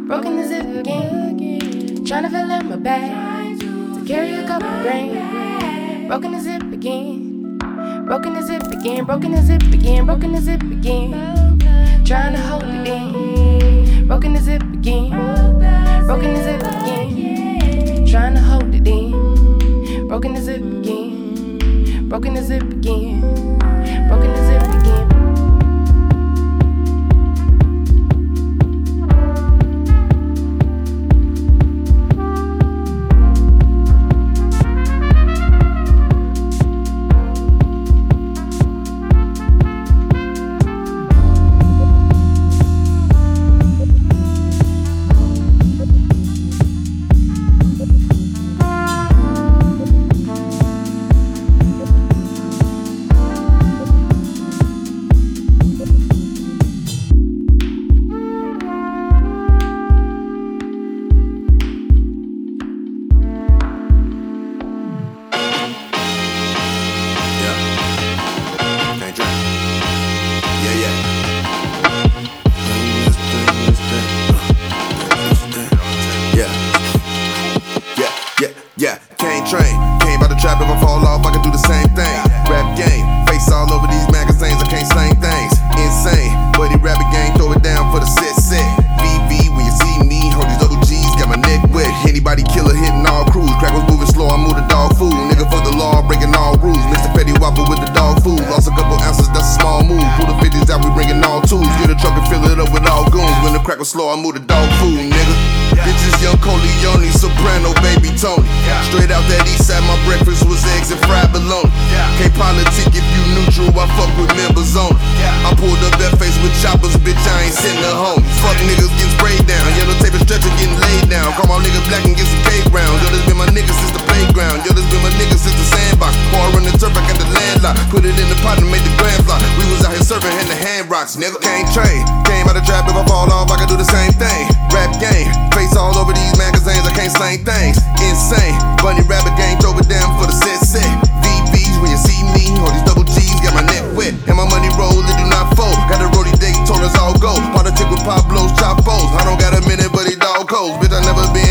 Broken 0.08 0.38
the 0.38 0.48
zip 0.48 0.66
again. 0.66 2.06
Trying 2.06 2.24
to 2.24 2.30
fill 2.30 2.52
up 2.52 2.66
my 2.66 2.78
bag 2.78 3.60
to 3.60 4.04
carry 4.08 4.34
a 4.34 4.48
couple 4.48 4.70
grain. 4.82 6.08
Broken 6.08 6.32
the 6.32 6.40
zip 6.40 6.64
again. 6.64 7.58
Broken 8.06 8.34
the 8.34 8.42
zip 8.42 8.64
again. 8.64 9.06
Broken 9.06 9.32
the 9.34 9.42
zip 9.42 9.64
again. 9.64 10.06
Broken 10.06 10.32
the 10.32 10.42
zip 10.42 10.62
again. 10.64 11.12
Trying 12.06 12.34
to 12.34 12.42
hold 12.42 12.64
it 12.64 12.88
in. 12.88 14.08
Broken 14.08 14.34
the 14.34 14.40
zip 14.40 14.64
again. 14.64 15.10
Broken 16.06 16.34
the 16.34 16.44
zip 16.44 16.62
again. 16.62 18.06
Trying 18.08 18.36
to 18.36 18.42
hold 18.42 18.74
it 18.74 18.88
in. 18.88 19.07
Broken 20.08 20.34
the 20.36 20.42
zip 20.42 20.62
again. 20.62 22.08
Broken 22.08 22.34
the 22.34 22.42
zip 22.42 22.64
again. 22.64 23.20
Broken 24.08 24.34
the 24.34 24.48
zip 24.48 24.57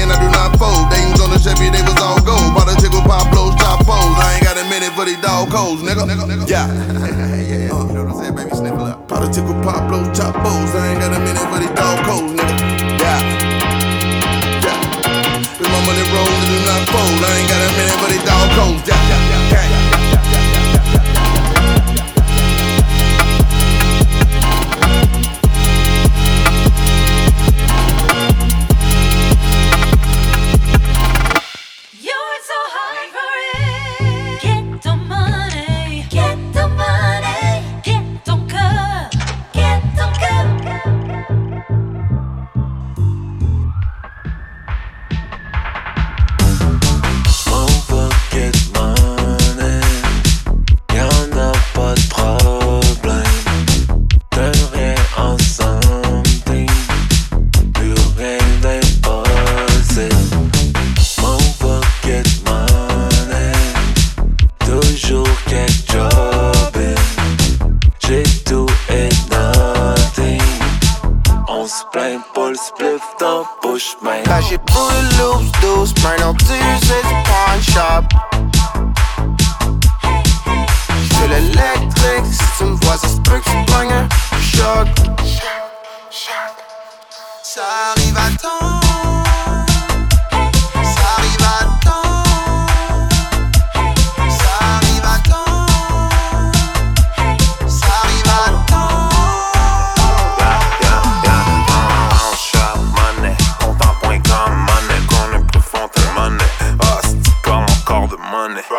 and 0.06 0.14
I 0.14 0.22
do 0.22 0.30
not 0.30 0.54
fold. 0.54 0.86
Dames 0.90 1.18
on 1.18 1.30
the 1.34 1.38
Chevy, 1.42 1.70
they 1.70 1.82
was 1.82 1.98
all 1.98 2.22
gold. 2.22 2.54
Bought 2.54 2.70
a 2.70 2.74
chick 2.78 2.94
with 2.94 3.02
Pablo's 3.02 3.58
top 3.58 3.82
foes. 3.82 4.14
I 4.22 4.38
ain't 4.38 4.44
got 4.46 4.56
a 4.56 4.64
minute 4.70 4.94
for 4.94 5.04
these 5.04 5.18
dog 5.18 5.50
codes, 5.50 5.82
nigga. 5.82 6.06
Yeah. 6.46 6.70
yeah, 6.70 7.66
you 7.66 7.68
know 7.90 8.06
what 8.06 8.14
I'm 8.14 8.18
saying, 8.22 8.34
baby, 8.36 8.54
sniffle 8.54 8.86
up. 8.86 9.08
Bought 9.08 9.26
a 9.26 9.28
chick 9.34 9.42
with 9.42 9.58
foes. 9.66 10.70
I 10.78 10.94
ain't 10.94 11.00
got 11.02 11.10
a 11.10 11.15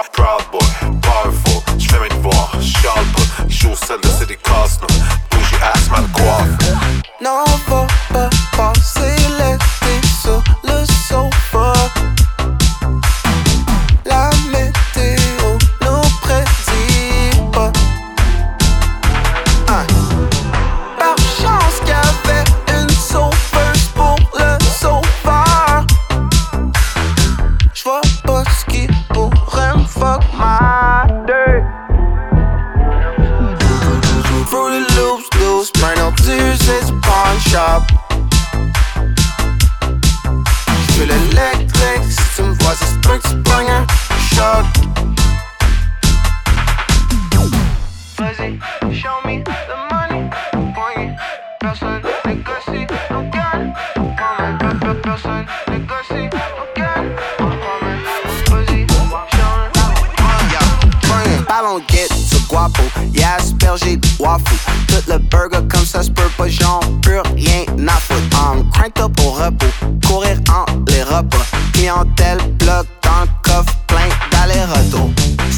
Proud 0.04 0.52
boy, 0.52 0.60
powerful, 1.02 1.62
strzemień 1.80 2.10
dwa, 2.10 2.50
sharper 2.62 3.50
Rzucę 3.50 4.00
do 4.00 4.20
city 4.20 4.38
kasną, 4.44 4.88
duży 5.32 5.64
ass 5.64 5.90
man 5.90 6.08
głowy 6.08 6.78
Nowo, 7.22 7.88
po, 8.10 8.30
po, 8.58 8.74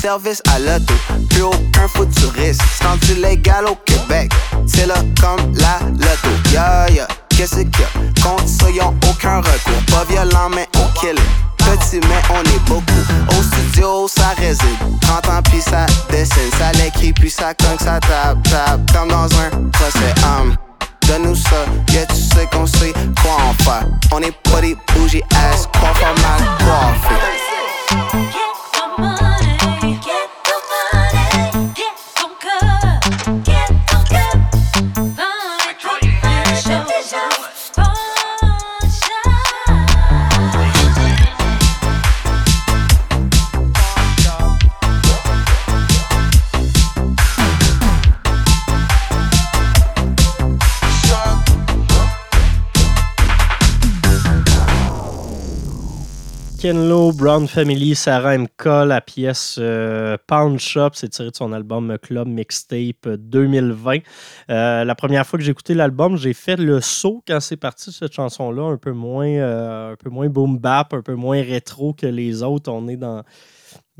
service 0.09 0.41
à 0.51 0.57
l'auto, 0.57 0.95
plus 1.29 1.43
aucun 1.43 1.87
futuriste. 1.87 2.61
C'est 2.75 2.83
rendu 2.83 3.13
légal 3.21 3.67
au 3.67 3.75
Québec, 3.85 4.31
c'est 4.65 4.87
là 4.87 4.95
comme 5.21 5.53
la 5.53 5.77
loto. 5.91 6.29
Yeah, 6.51 6.89
yeah, 6.89 7.07
qu'est-ce 7.29 7.57
qu'il 7.57 7.69
y 7.69 7.83
a? 7.83 8.23
Contre 8.23 8.47
ça, 8.47 8.71
y'ont 8.71 8.95
aucun 9.07 9.37
recours. 9.37 9.83
Pas 9.91 10.05
violent, 10.09 10.49
mais 10.49 10.67
on 10.77 10.99
kill 10.99 11.15
petit 11.59 11.99
mais 12.07 12.21
on 12.31 12.41
est 12.43 12.59
beaucoup 12.67 13.03
Au 13.29 13.43
studio 13.43 14.07
ça 14.07 14.29
réside 14.37 14.79
30 15.01 15.29
ans 15.29 15.41
puis 15.43 15.61
ça 15.61 15.85
dessine 16.09 16.51
Ça 16.57 16.71
l'écrit 16.73 17.13
puis 17.13 17.29
ça 17.29 17.53
cogne 17.53 17.77
ça 17.79 17.99
tape 17.99 18.41
tape 18.43 18.91
Comme 18.91 19.09
dans 19.09 19.25
un 19.25 19.48
Brown 56.71 57.47
Family, 57.47 57.95
Sarah 57.95 58.37
MK, 58.37 58.65
la 58.85 59.01
pièce 59.01 59.55
euh, 59.59 60.17
Pound 60.27 60.59
Shop, 60.59 60.89
c'est 60.93 61.09
tiré 61.09 61.31
de 61.31 61.35
son 61.35 61.51
album 61.51 61.97
Club 61.99 62.27
Mixtape 62.27 63.07
2020. 63.07 63.97
Euh, 64.49 64.83
la 64.83 64.95
première 64.95 65.25
fois 65.25 65.39
que 65.39 65.45
j'ai 65.45 65.51
écouté 65.51 65.73
l'album, 65.73 66.15
j'ai 66.15 66.33
fait 66.33 66.57
le 66.57 66.79
saut 66.79 67.23
quand 67.27 67.39
c'est 67.39 67.57
parti 67.57 67.91
cette 67.91 68.13
chanson-là, 68.13 68.63
un 68.63 68.77
peu 68.77 68.91
moins, 68.91 69.29
euh, 69.29 69.93
un 69.93 69.95
peu 69.95 70.11
moins 70.11 70.27
boom 70.29 70.59
bap, 70.59 70.93
un 70.93 71.01
peu 71.01 71.15
moins 71.15 71.41
rétro 71.41 71.93
que 71.93 72.05
les 72.05 72.43
autres. 72.43 72.71
On 72.71 72.87
est 72.87 72.97
dans 72.97 73.23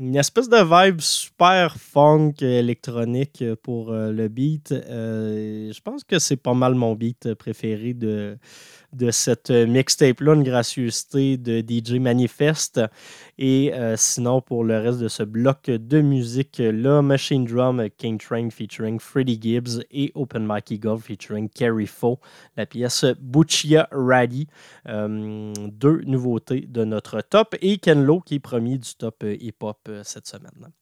une 0.00 0.16
espèce 0.16 0.48
de 0.48 0.56
vibe 0.56 1.00
super 1.00 1.76
funk 1.76 2.32
électronique 2.40 3.44
pour 3.62 3.92
euh, 3.92 4.10
le 4.10 4.28
beat. 4.28 4.72
Euh, 4.72 5.70
je 5.72 5.80
pense 5.82 6.04
que 6.04 6.18
c'est 6.18 6.38
pas 6.38 6.54
mal 6.54 6.74
mon 6.74 6.94
beat 6.94 7.34
préféré 7.34 7.92
de, 7.92 8.38
de 8.92 9.10
cette 9.10 9.50
mixtape-là, 9.50 10.34
une 10.34 10.42
gracieuseté 10.42 11.36
de 11.36 11.60
DJ 11.60 11.94
Manifest. 11.94 12.80
Et 13.38 13.72
euh, 13.74 13.96
sinon, 13.96 14.40
pour 14.40 14.64
le 14.64 14.78
reste 14.78 14.98
de 14.98 15.08
ce 15.08 15.22
bloc 15.22 15.70
de 15.70 16.00
musique-là, 16.00 17.02
Machine 17.02 17.44
Drum 17.44 17.88
King 17.96 18.18
Train 18.18 18.50
featuring 18.50 19.00
Freddie 19.00 19.38
Gibbs 19.40 19.82
et 19.90 20.12
Open 20.14 20.44
Mike 20.44 20.70
Eagle 20.70 20.98
featuring 20.98 21.48
Kerry 21.48 21.86
Faux, 21.86 22.20
la 22.56 22.66
pièce 22.66 23.04
Buchia 23.20 23.88
Rally. 23.92 24.46
Euh, 24.88 25.52
deux 25.68 26.00
nouveautés 26.02 26.62
de 26.62 26.84
notre 26.84 27.20
top 27.20 27.54
et 27.60 27.78
Ken 27.78 28.02
Lo 28.02 28.20
qui 28.20 28.36
est 28.36 28.40
premier 28.40 28.78
du 28.78 28.94
top 28.94 29.22
euh, 29.24 29.36
hip-hop 29.40 29.78
euh, 29.88 30.02
cette 30.04 30.26
semaine. 30.26 30.72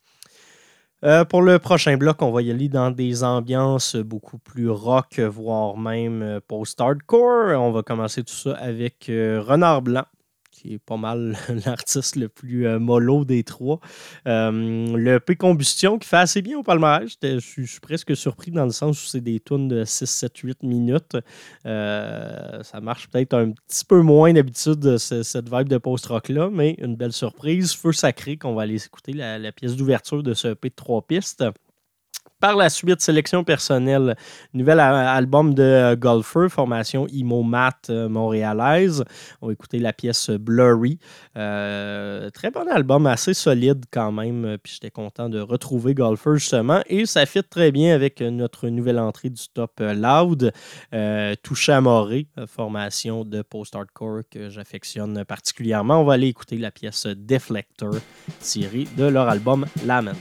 Euh, 1.04 1.24
pour 1.24 1.42
le 1.42 1.60
prochain 1.60 1.96
bloc, 1.96 2.22
on 2.22 2.32
va 2.32 2.42
y 2.42 2.50
aller 2.50 2.68
dans 2.68 2.90
des 2.90 3.22
ambiances 3.22 3.94
beaucoup 3.94 4.38
plus 4.38 4.68
rock, 4.68 5.20
voire 5.20 5.76
même 5.76 6.22
euh, 6.22 6.40
post-hardcore. 6.44 7.56
On 7.60 7.70
va 7.70 7.82
commencer 7.84 8.24
tout 8.24 8.34
ça 8.34 8.54
avec 8.54 9.08
euh, 9.08 9.40
Renard 9.40 9.82
Blanc, 9.82 10.06
qui 10.58 10.74
est 10.74 10.78
pas 10.78 10.96
mal 10.96 11.36
l'artiste 11.66 12.16
le 12.16 12.28
plus 12.28 12.66
euh, 12.66 12.78
mollo 12.78 13.24
des 13.24 13.44
trois. 13.44 13.78
Euh, 14.26 14.96
le 14.96 15.20
P 15.20 15.36
Combustion 15.36 15.98
qui 15.98 16.08
fait 16.08 16.16
assez 16.16 16.42
bien 16.42 16.58
au 16.58 16.62
palmarès. 16.62 17.16
Je 17.22 17.38
suis 17.38 17.80
presque 17.80 18.16
surpris 18.16 18.50
dans 18.50 18.64
le 18.64 18.70
sens 18.72 19.02
où 19.02 19.06
c'est 19.06 19.20
des 19.20 19.38
tunes 19.40 19.68
de 19.68 19.84
6, 19.84 20.06
7, 20.06 20.36
8 20.38 20.62
minutes. 20.64 21.16
Euh, 21.66 22.62
ça 22.62 22.80
marche 22.80 23.08
peut-être 23.08 23.34
un 23.34 23.52
petit 23.52 23.84
peu 23.84 24.00
moins 24.02 24.32
d'habitude, 24.32 24.98
ce- 24.98 25.22
cette 25.22 25.48
vibe 25.52 25.68
de 25.68 25.78
post-rock-là, 25.78 26.50
mais 26.52 26.74
une 26.78 26.96
belle 26.96 27.12
surprise. 27.12 27.72
Feu 27.74 27.92
sacré 27.92 28.36
qu'on 28.36 28.54
va 28.54 28.62
aller 28.62 28.84
écouter 28.84 29.12
la, 29.12 29.38
la 29.38 29.52
pièce 29.52 29.76
d'ouverture 29.76 30.22
de 30.22 30.34
ce 30.34 30.48
EP 30.48 30.70
de 30.70 30.74
trois 30.74 31.06
pistes. 31.06 31.44
Par 32.40 32.54
la 32.54 32.70
suite, 32.70 33.00
sélection 33.00 33.42
personnelle, 33.42 34.16
nouvel 34.54 34.78
album 34.78 35.54
de 35.54 35.62
euh, 35.62 35.96
Golfer, 35.96 36.48
formation 36.48 37.08
Imo 37.08 37.42
Mat 37.42 37.90
euh, 37.90 38.08
montréalaise. 38.08 39.02
On 39.42 39.48
va 39.48 39.52
écouter 39.52 39.80
la 39.80 39.92
pièce 39.92 40.30
Blurry. 40.30 41.00
Euh, 41.36 42.30
très 42.30 42.52
bon 42.52 42.68
album, 42.68 43.06
assez 43.06 43.34
solide 43.34 43.84
quand 43.90 44.12
même. 44.12 44.56
Puis 44.62 44.74
j'étais 44.74 44.92
content 44.92 45.28
de 45.28 45.40
retrouver 45.40 45.94
Golfer 45.94 46.36
justement. 46.36 46.80
Et 46.86 47.06
ça 47.06 47.26
fit 47.26 47.42
très 47.42 47.72
bien 47.72 47.92
avec 47.92 48.20
notre 48.20 48.68
nouvelle 48.68 49.00
entrée 49.00 49.30
du 49.30 49.42
top 49.52 49.80
Loud. 49.80 50.52
Euh, 50.94 51.34
Touché 51.42 51.72
à 51.72 51.82
formation 52.46 53.24
de 53.24 53.42
post-hardcore 53.42 54.20
que 54.30 54.48
j'affectionne 54.48 55.24
particulièrement. 55.24 56.00
On 56.00 56.04
va 56.04 56.12
aller 56.12 56.28
écouter 56.28 56.56
la 56.56 56.70
pièce 56.70 57.06
Deflector 57.06 57.94
tirée 58.38 58.86
de 58.96 59.06
leur 59.06 59.28
album 59.28 59.66
Lament. 59.84 60.14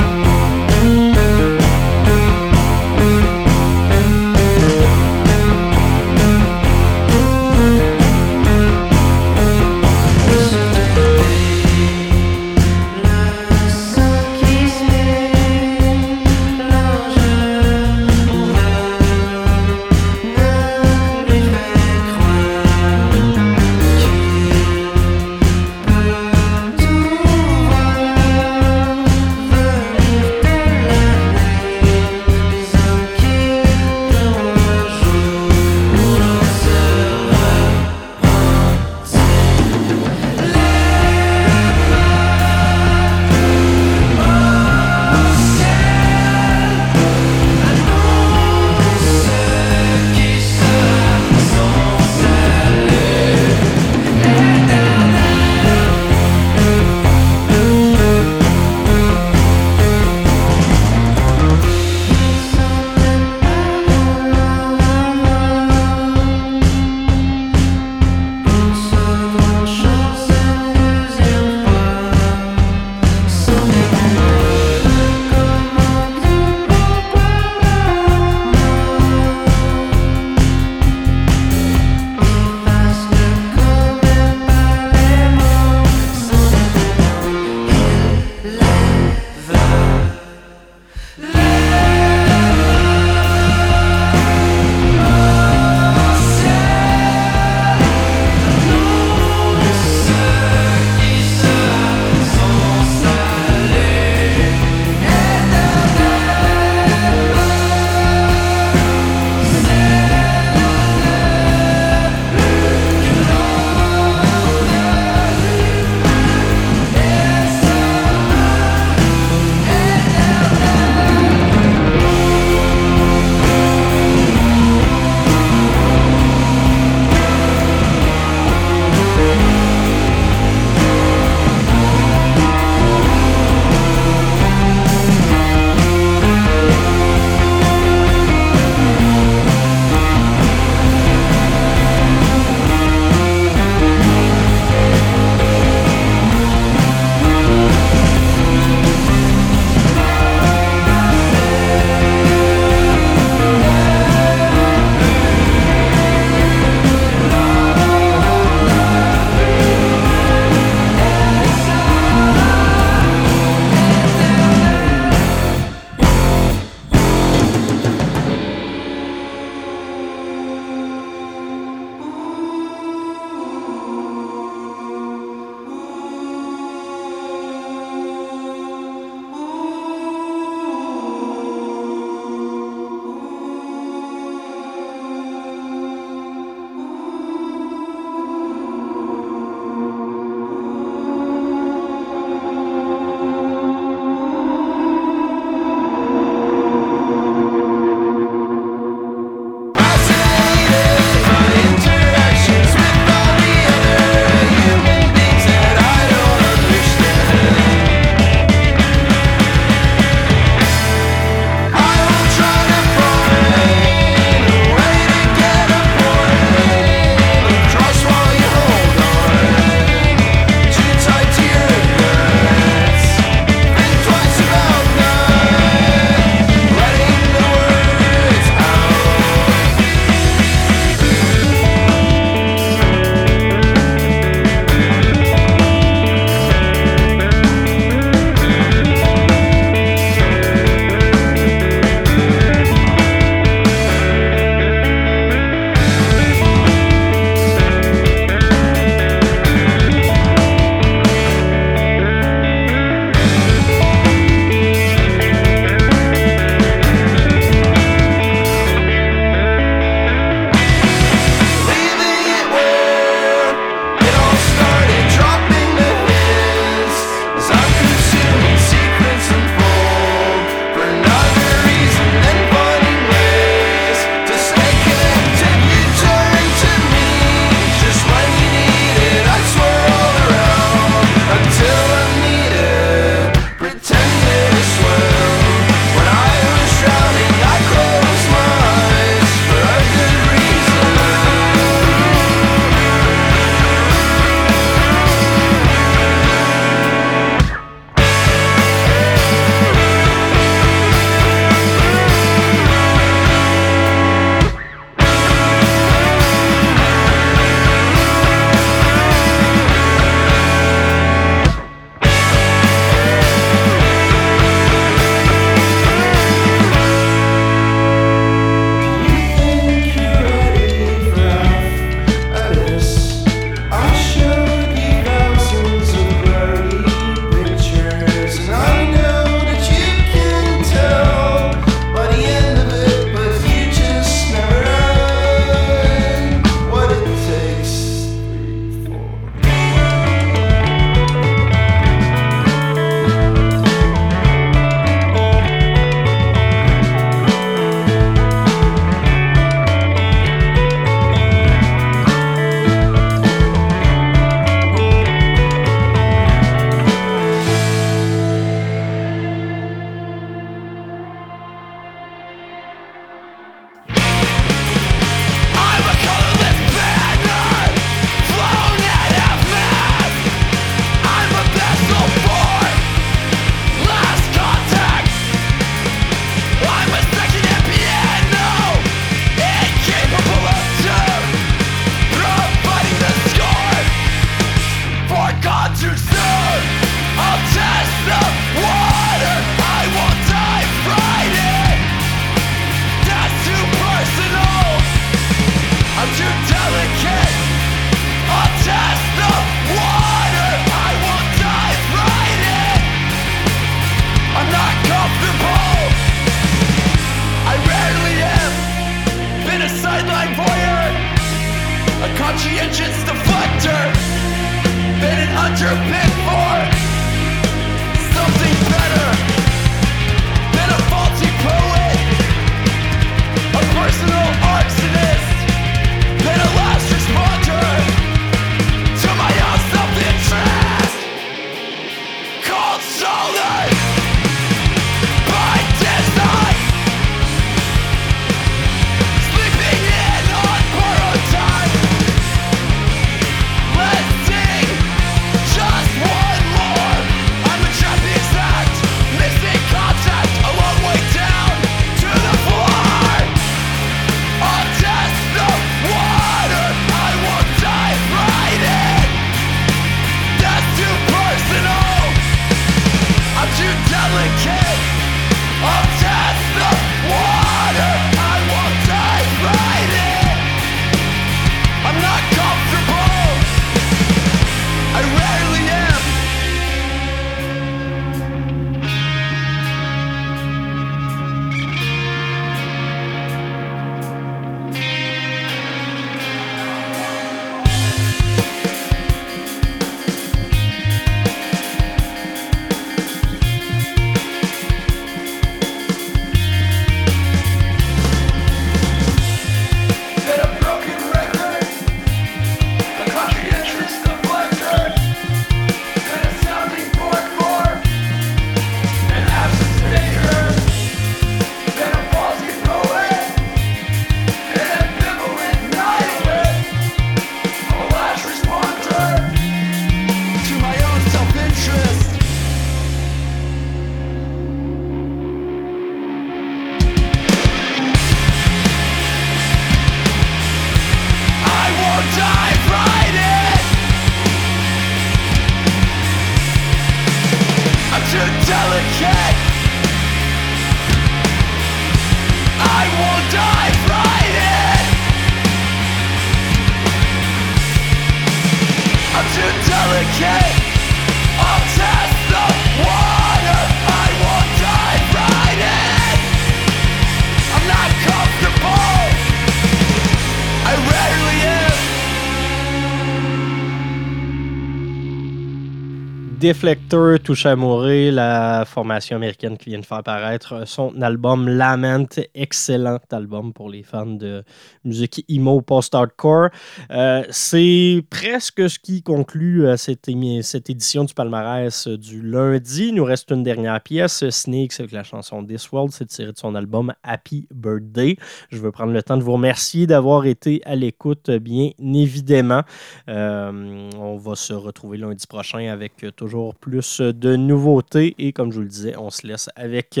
Defleck 566.46 566.85
Touche 566.88 567.46
à 567.46 567.56
la 567.56 568.64
formation 568.64 569.16
américaine 569.16 569.56
qui 569.56 569.70
vient 569.70 569.80
de 569.80 569.84
faire 569.84 570.04
paraître 570.04 570.52
euh, 570.52 570.66
son 570.66 571.00
album 571.02 571.48
Lament, 571.48 572.06
excellent 572.32 573.00
album 573.10 573.52
pour 573.52 573.68
les 573.70 573.82
fans 573.82 574.06
de 574.06 574.44
musique 574.84 575.24
emo 575.28 575.62
post-hardcore. 575.62 576.50
Euh, 576.92 577.24
c'est 577.30 578.04
presque 578.08 578.70
ce 578.70 578.78
qui 578.78 579.02
conclut 579.02 579.66
euh, 579.66 579.76
cette, 579.76 580.08
édition 580.08 581.02
du 581.02 581.12
palmarès 581.12 581.88
du 581.88 582.22
lundi. 582.22 582.88
Il 582.88 582.94
nous 582.94 583.04
reste 583.04 583.32
une 583.32 583.42
dernière 583.42 583.80
pièce, 583.80 584.28
Snakes, 584.30 584.78
avec 584.78 584.92
la 584.92 585.02
chanson 585.02 585.44
This 585.44 585.72
World, 585.72 585.90
c'est 585.92 586.06
tiré 586.06 586.30
de 586.32 586.38
son 586.38 586.54
album 586.54 586.92
Happy 587.02 587.48
Birthday. 587.52 588.16
Je 588.50 588.58
veux 588.58 588.70
prendre 588.70 588.92
le 588.92 589.02
temps 589.02 589.16
de 589.16 589.24
vous 589.24 589.32
remercier 589.32 589.88
d'avoir 589.88 590.24
été 590.24 590.62
à 590.64 590.76
l'écoute, 590.76 591.30
bien 591.30 591.70
évidemment. 591.80 592.62
On 593.08 594.16
va 594.18 594.34
se 594.36 594.52
retrouver 594.52 594.98
lundi 594.98 595.26
prochain 595.26 595.68
avec 595.68 596.06
toujours 596.14 596.54
plus 596.54 596.75
euh, 597.00 597.12
de 597.12 597.36
nouveautés. 597.36 598.14
Et 598.18 598.32
comme 598.32 598.50
je 598.50 598.56
vous 598.56 598.62
le 598.62 598.68
disais, 598.68 598.96
on 598.96 599.10
se 599.10 599.26
laisse 599.26 599.48
avec 599.56 600.00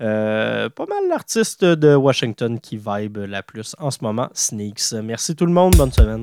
euh, 0.00 0.68
pas 0.68 0.86
mal 0.86 1.08
l'artiste 1.08 1.64
de 1.64 1.94
Washington 1.94 2.58
qui 2.60 2.76
vibe 2.76 3.18
la 3.18 3.42
plus 3.42 3.74
en 3.78 3.90
ce 3.90 3.98
moment, 4.02 4.28
Sneaks. 4.32 4.92
Merci 5.02 5.36
tout 5.36 5.46
le 5.46 5.52
monde, 5.52 5.74
bonne 5.76 5.92
semaine. 5.92 6.20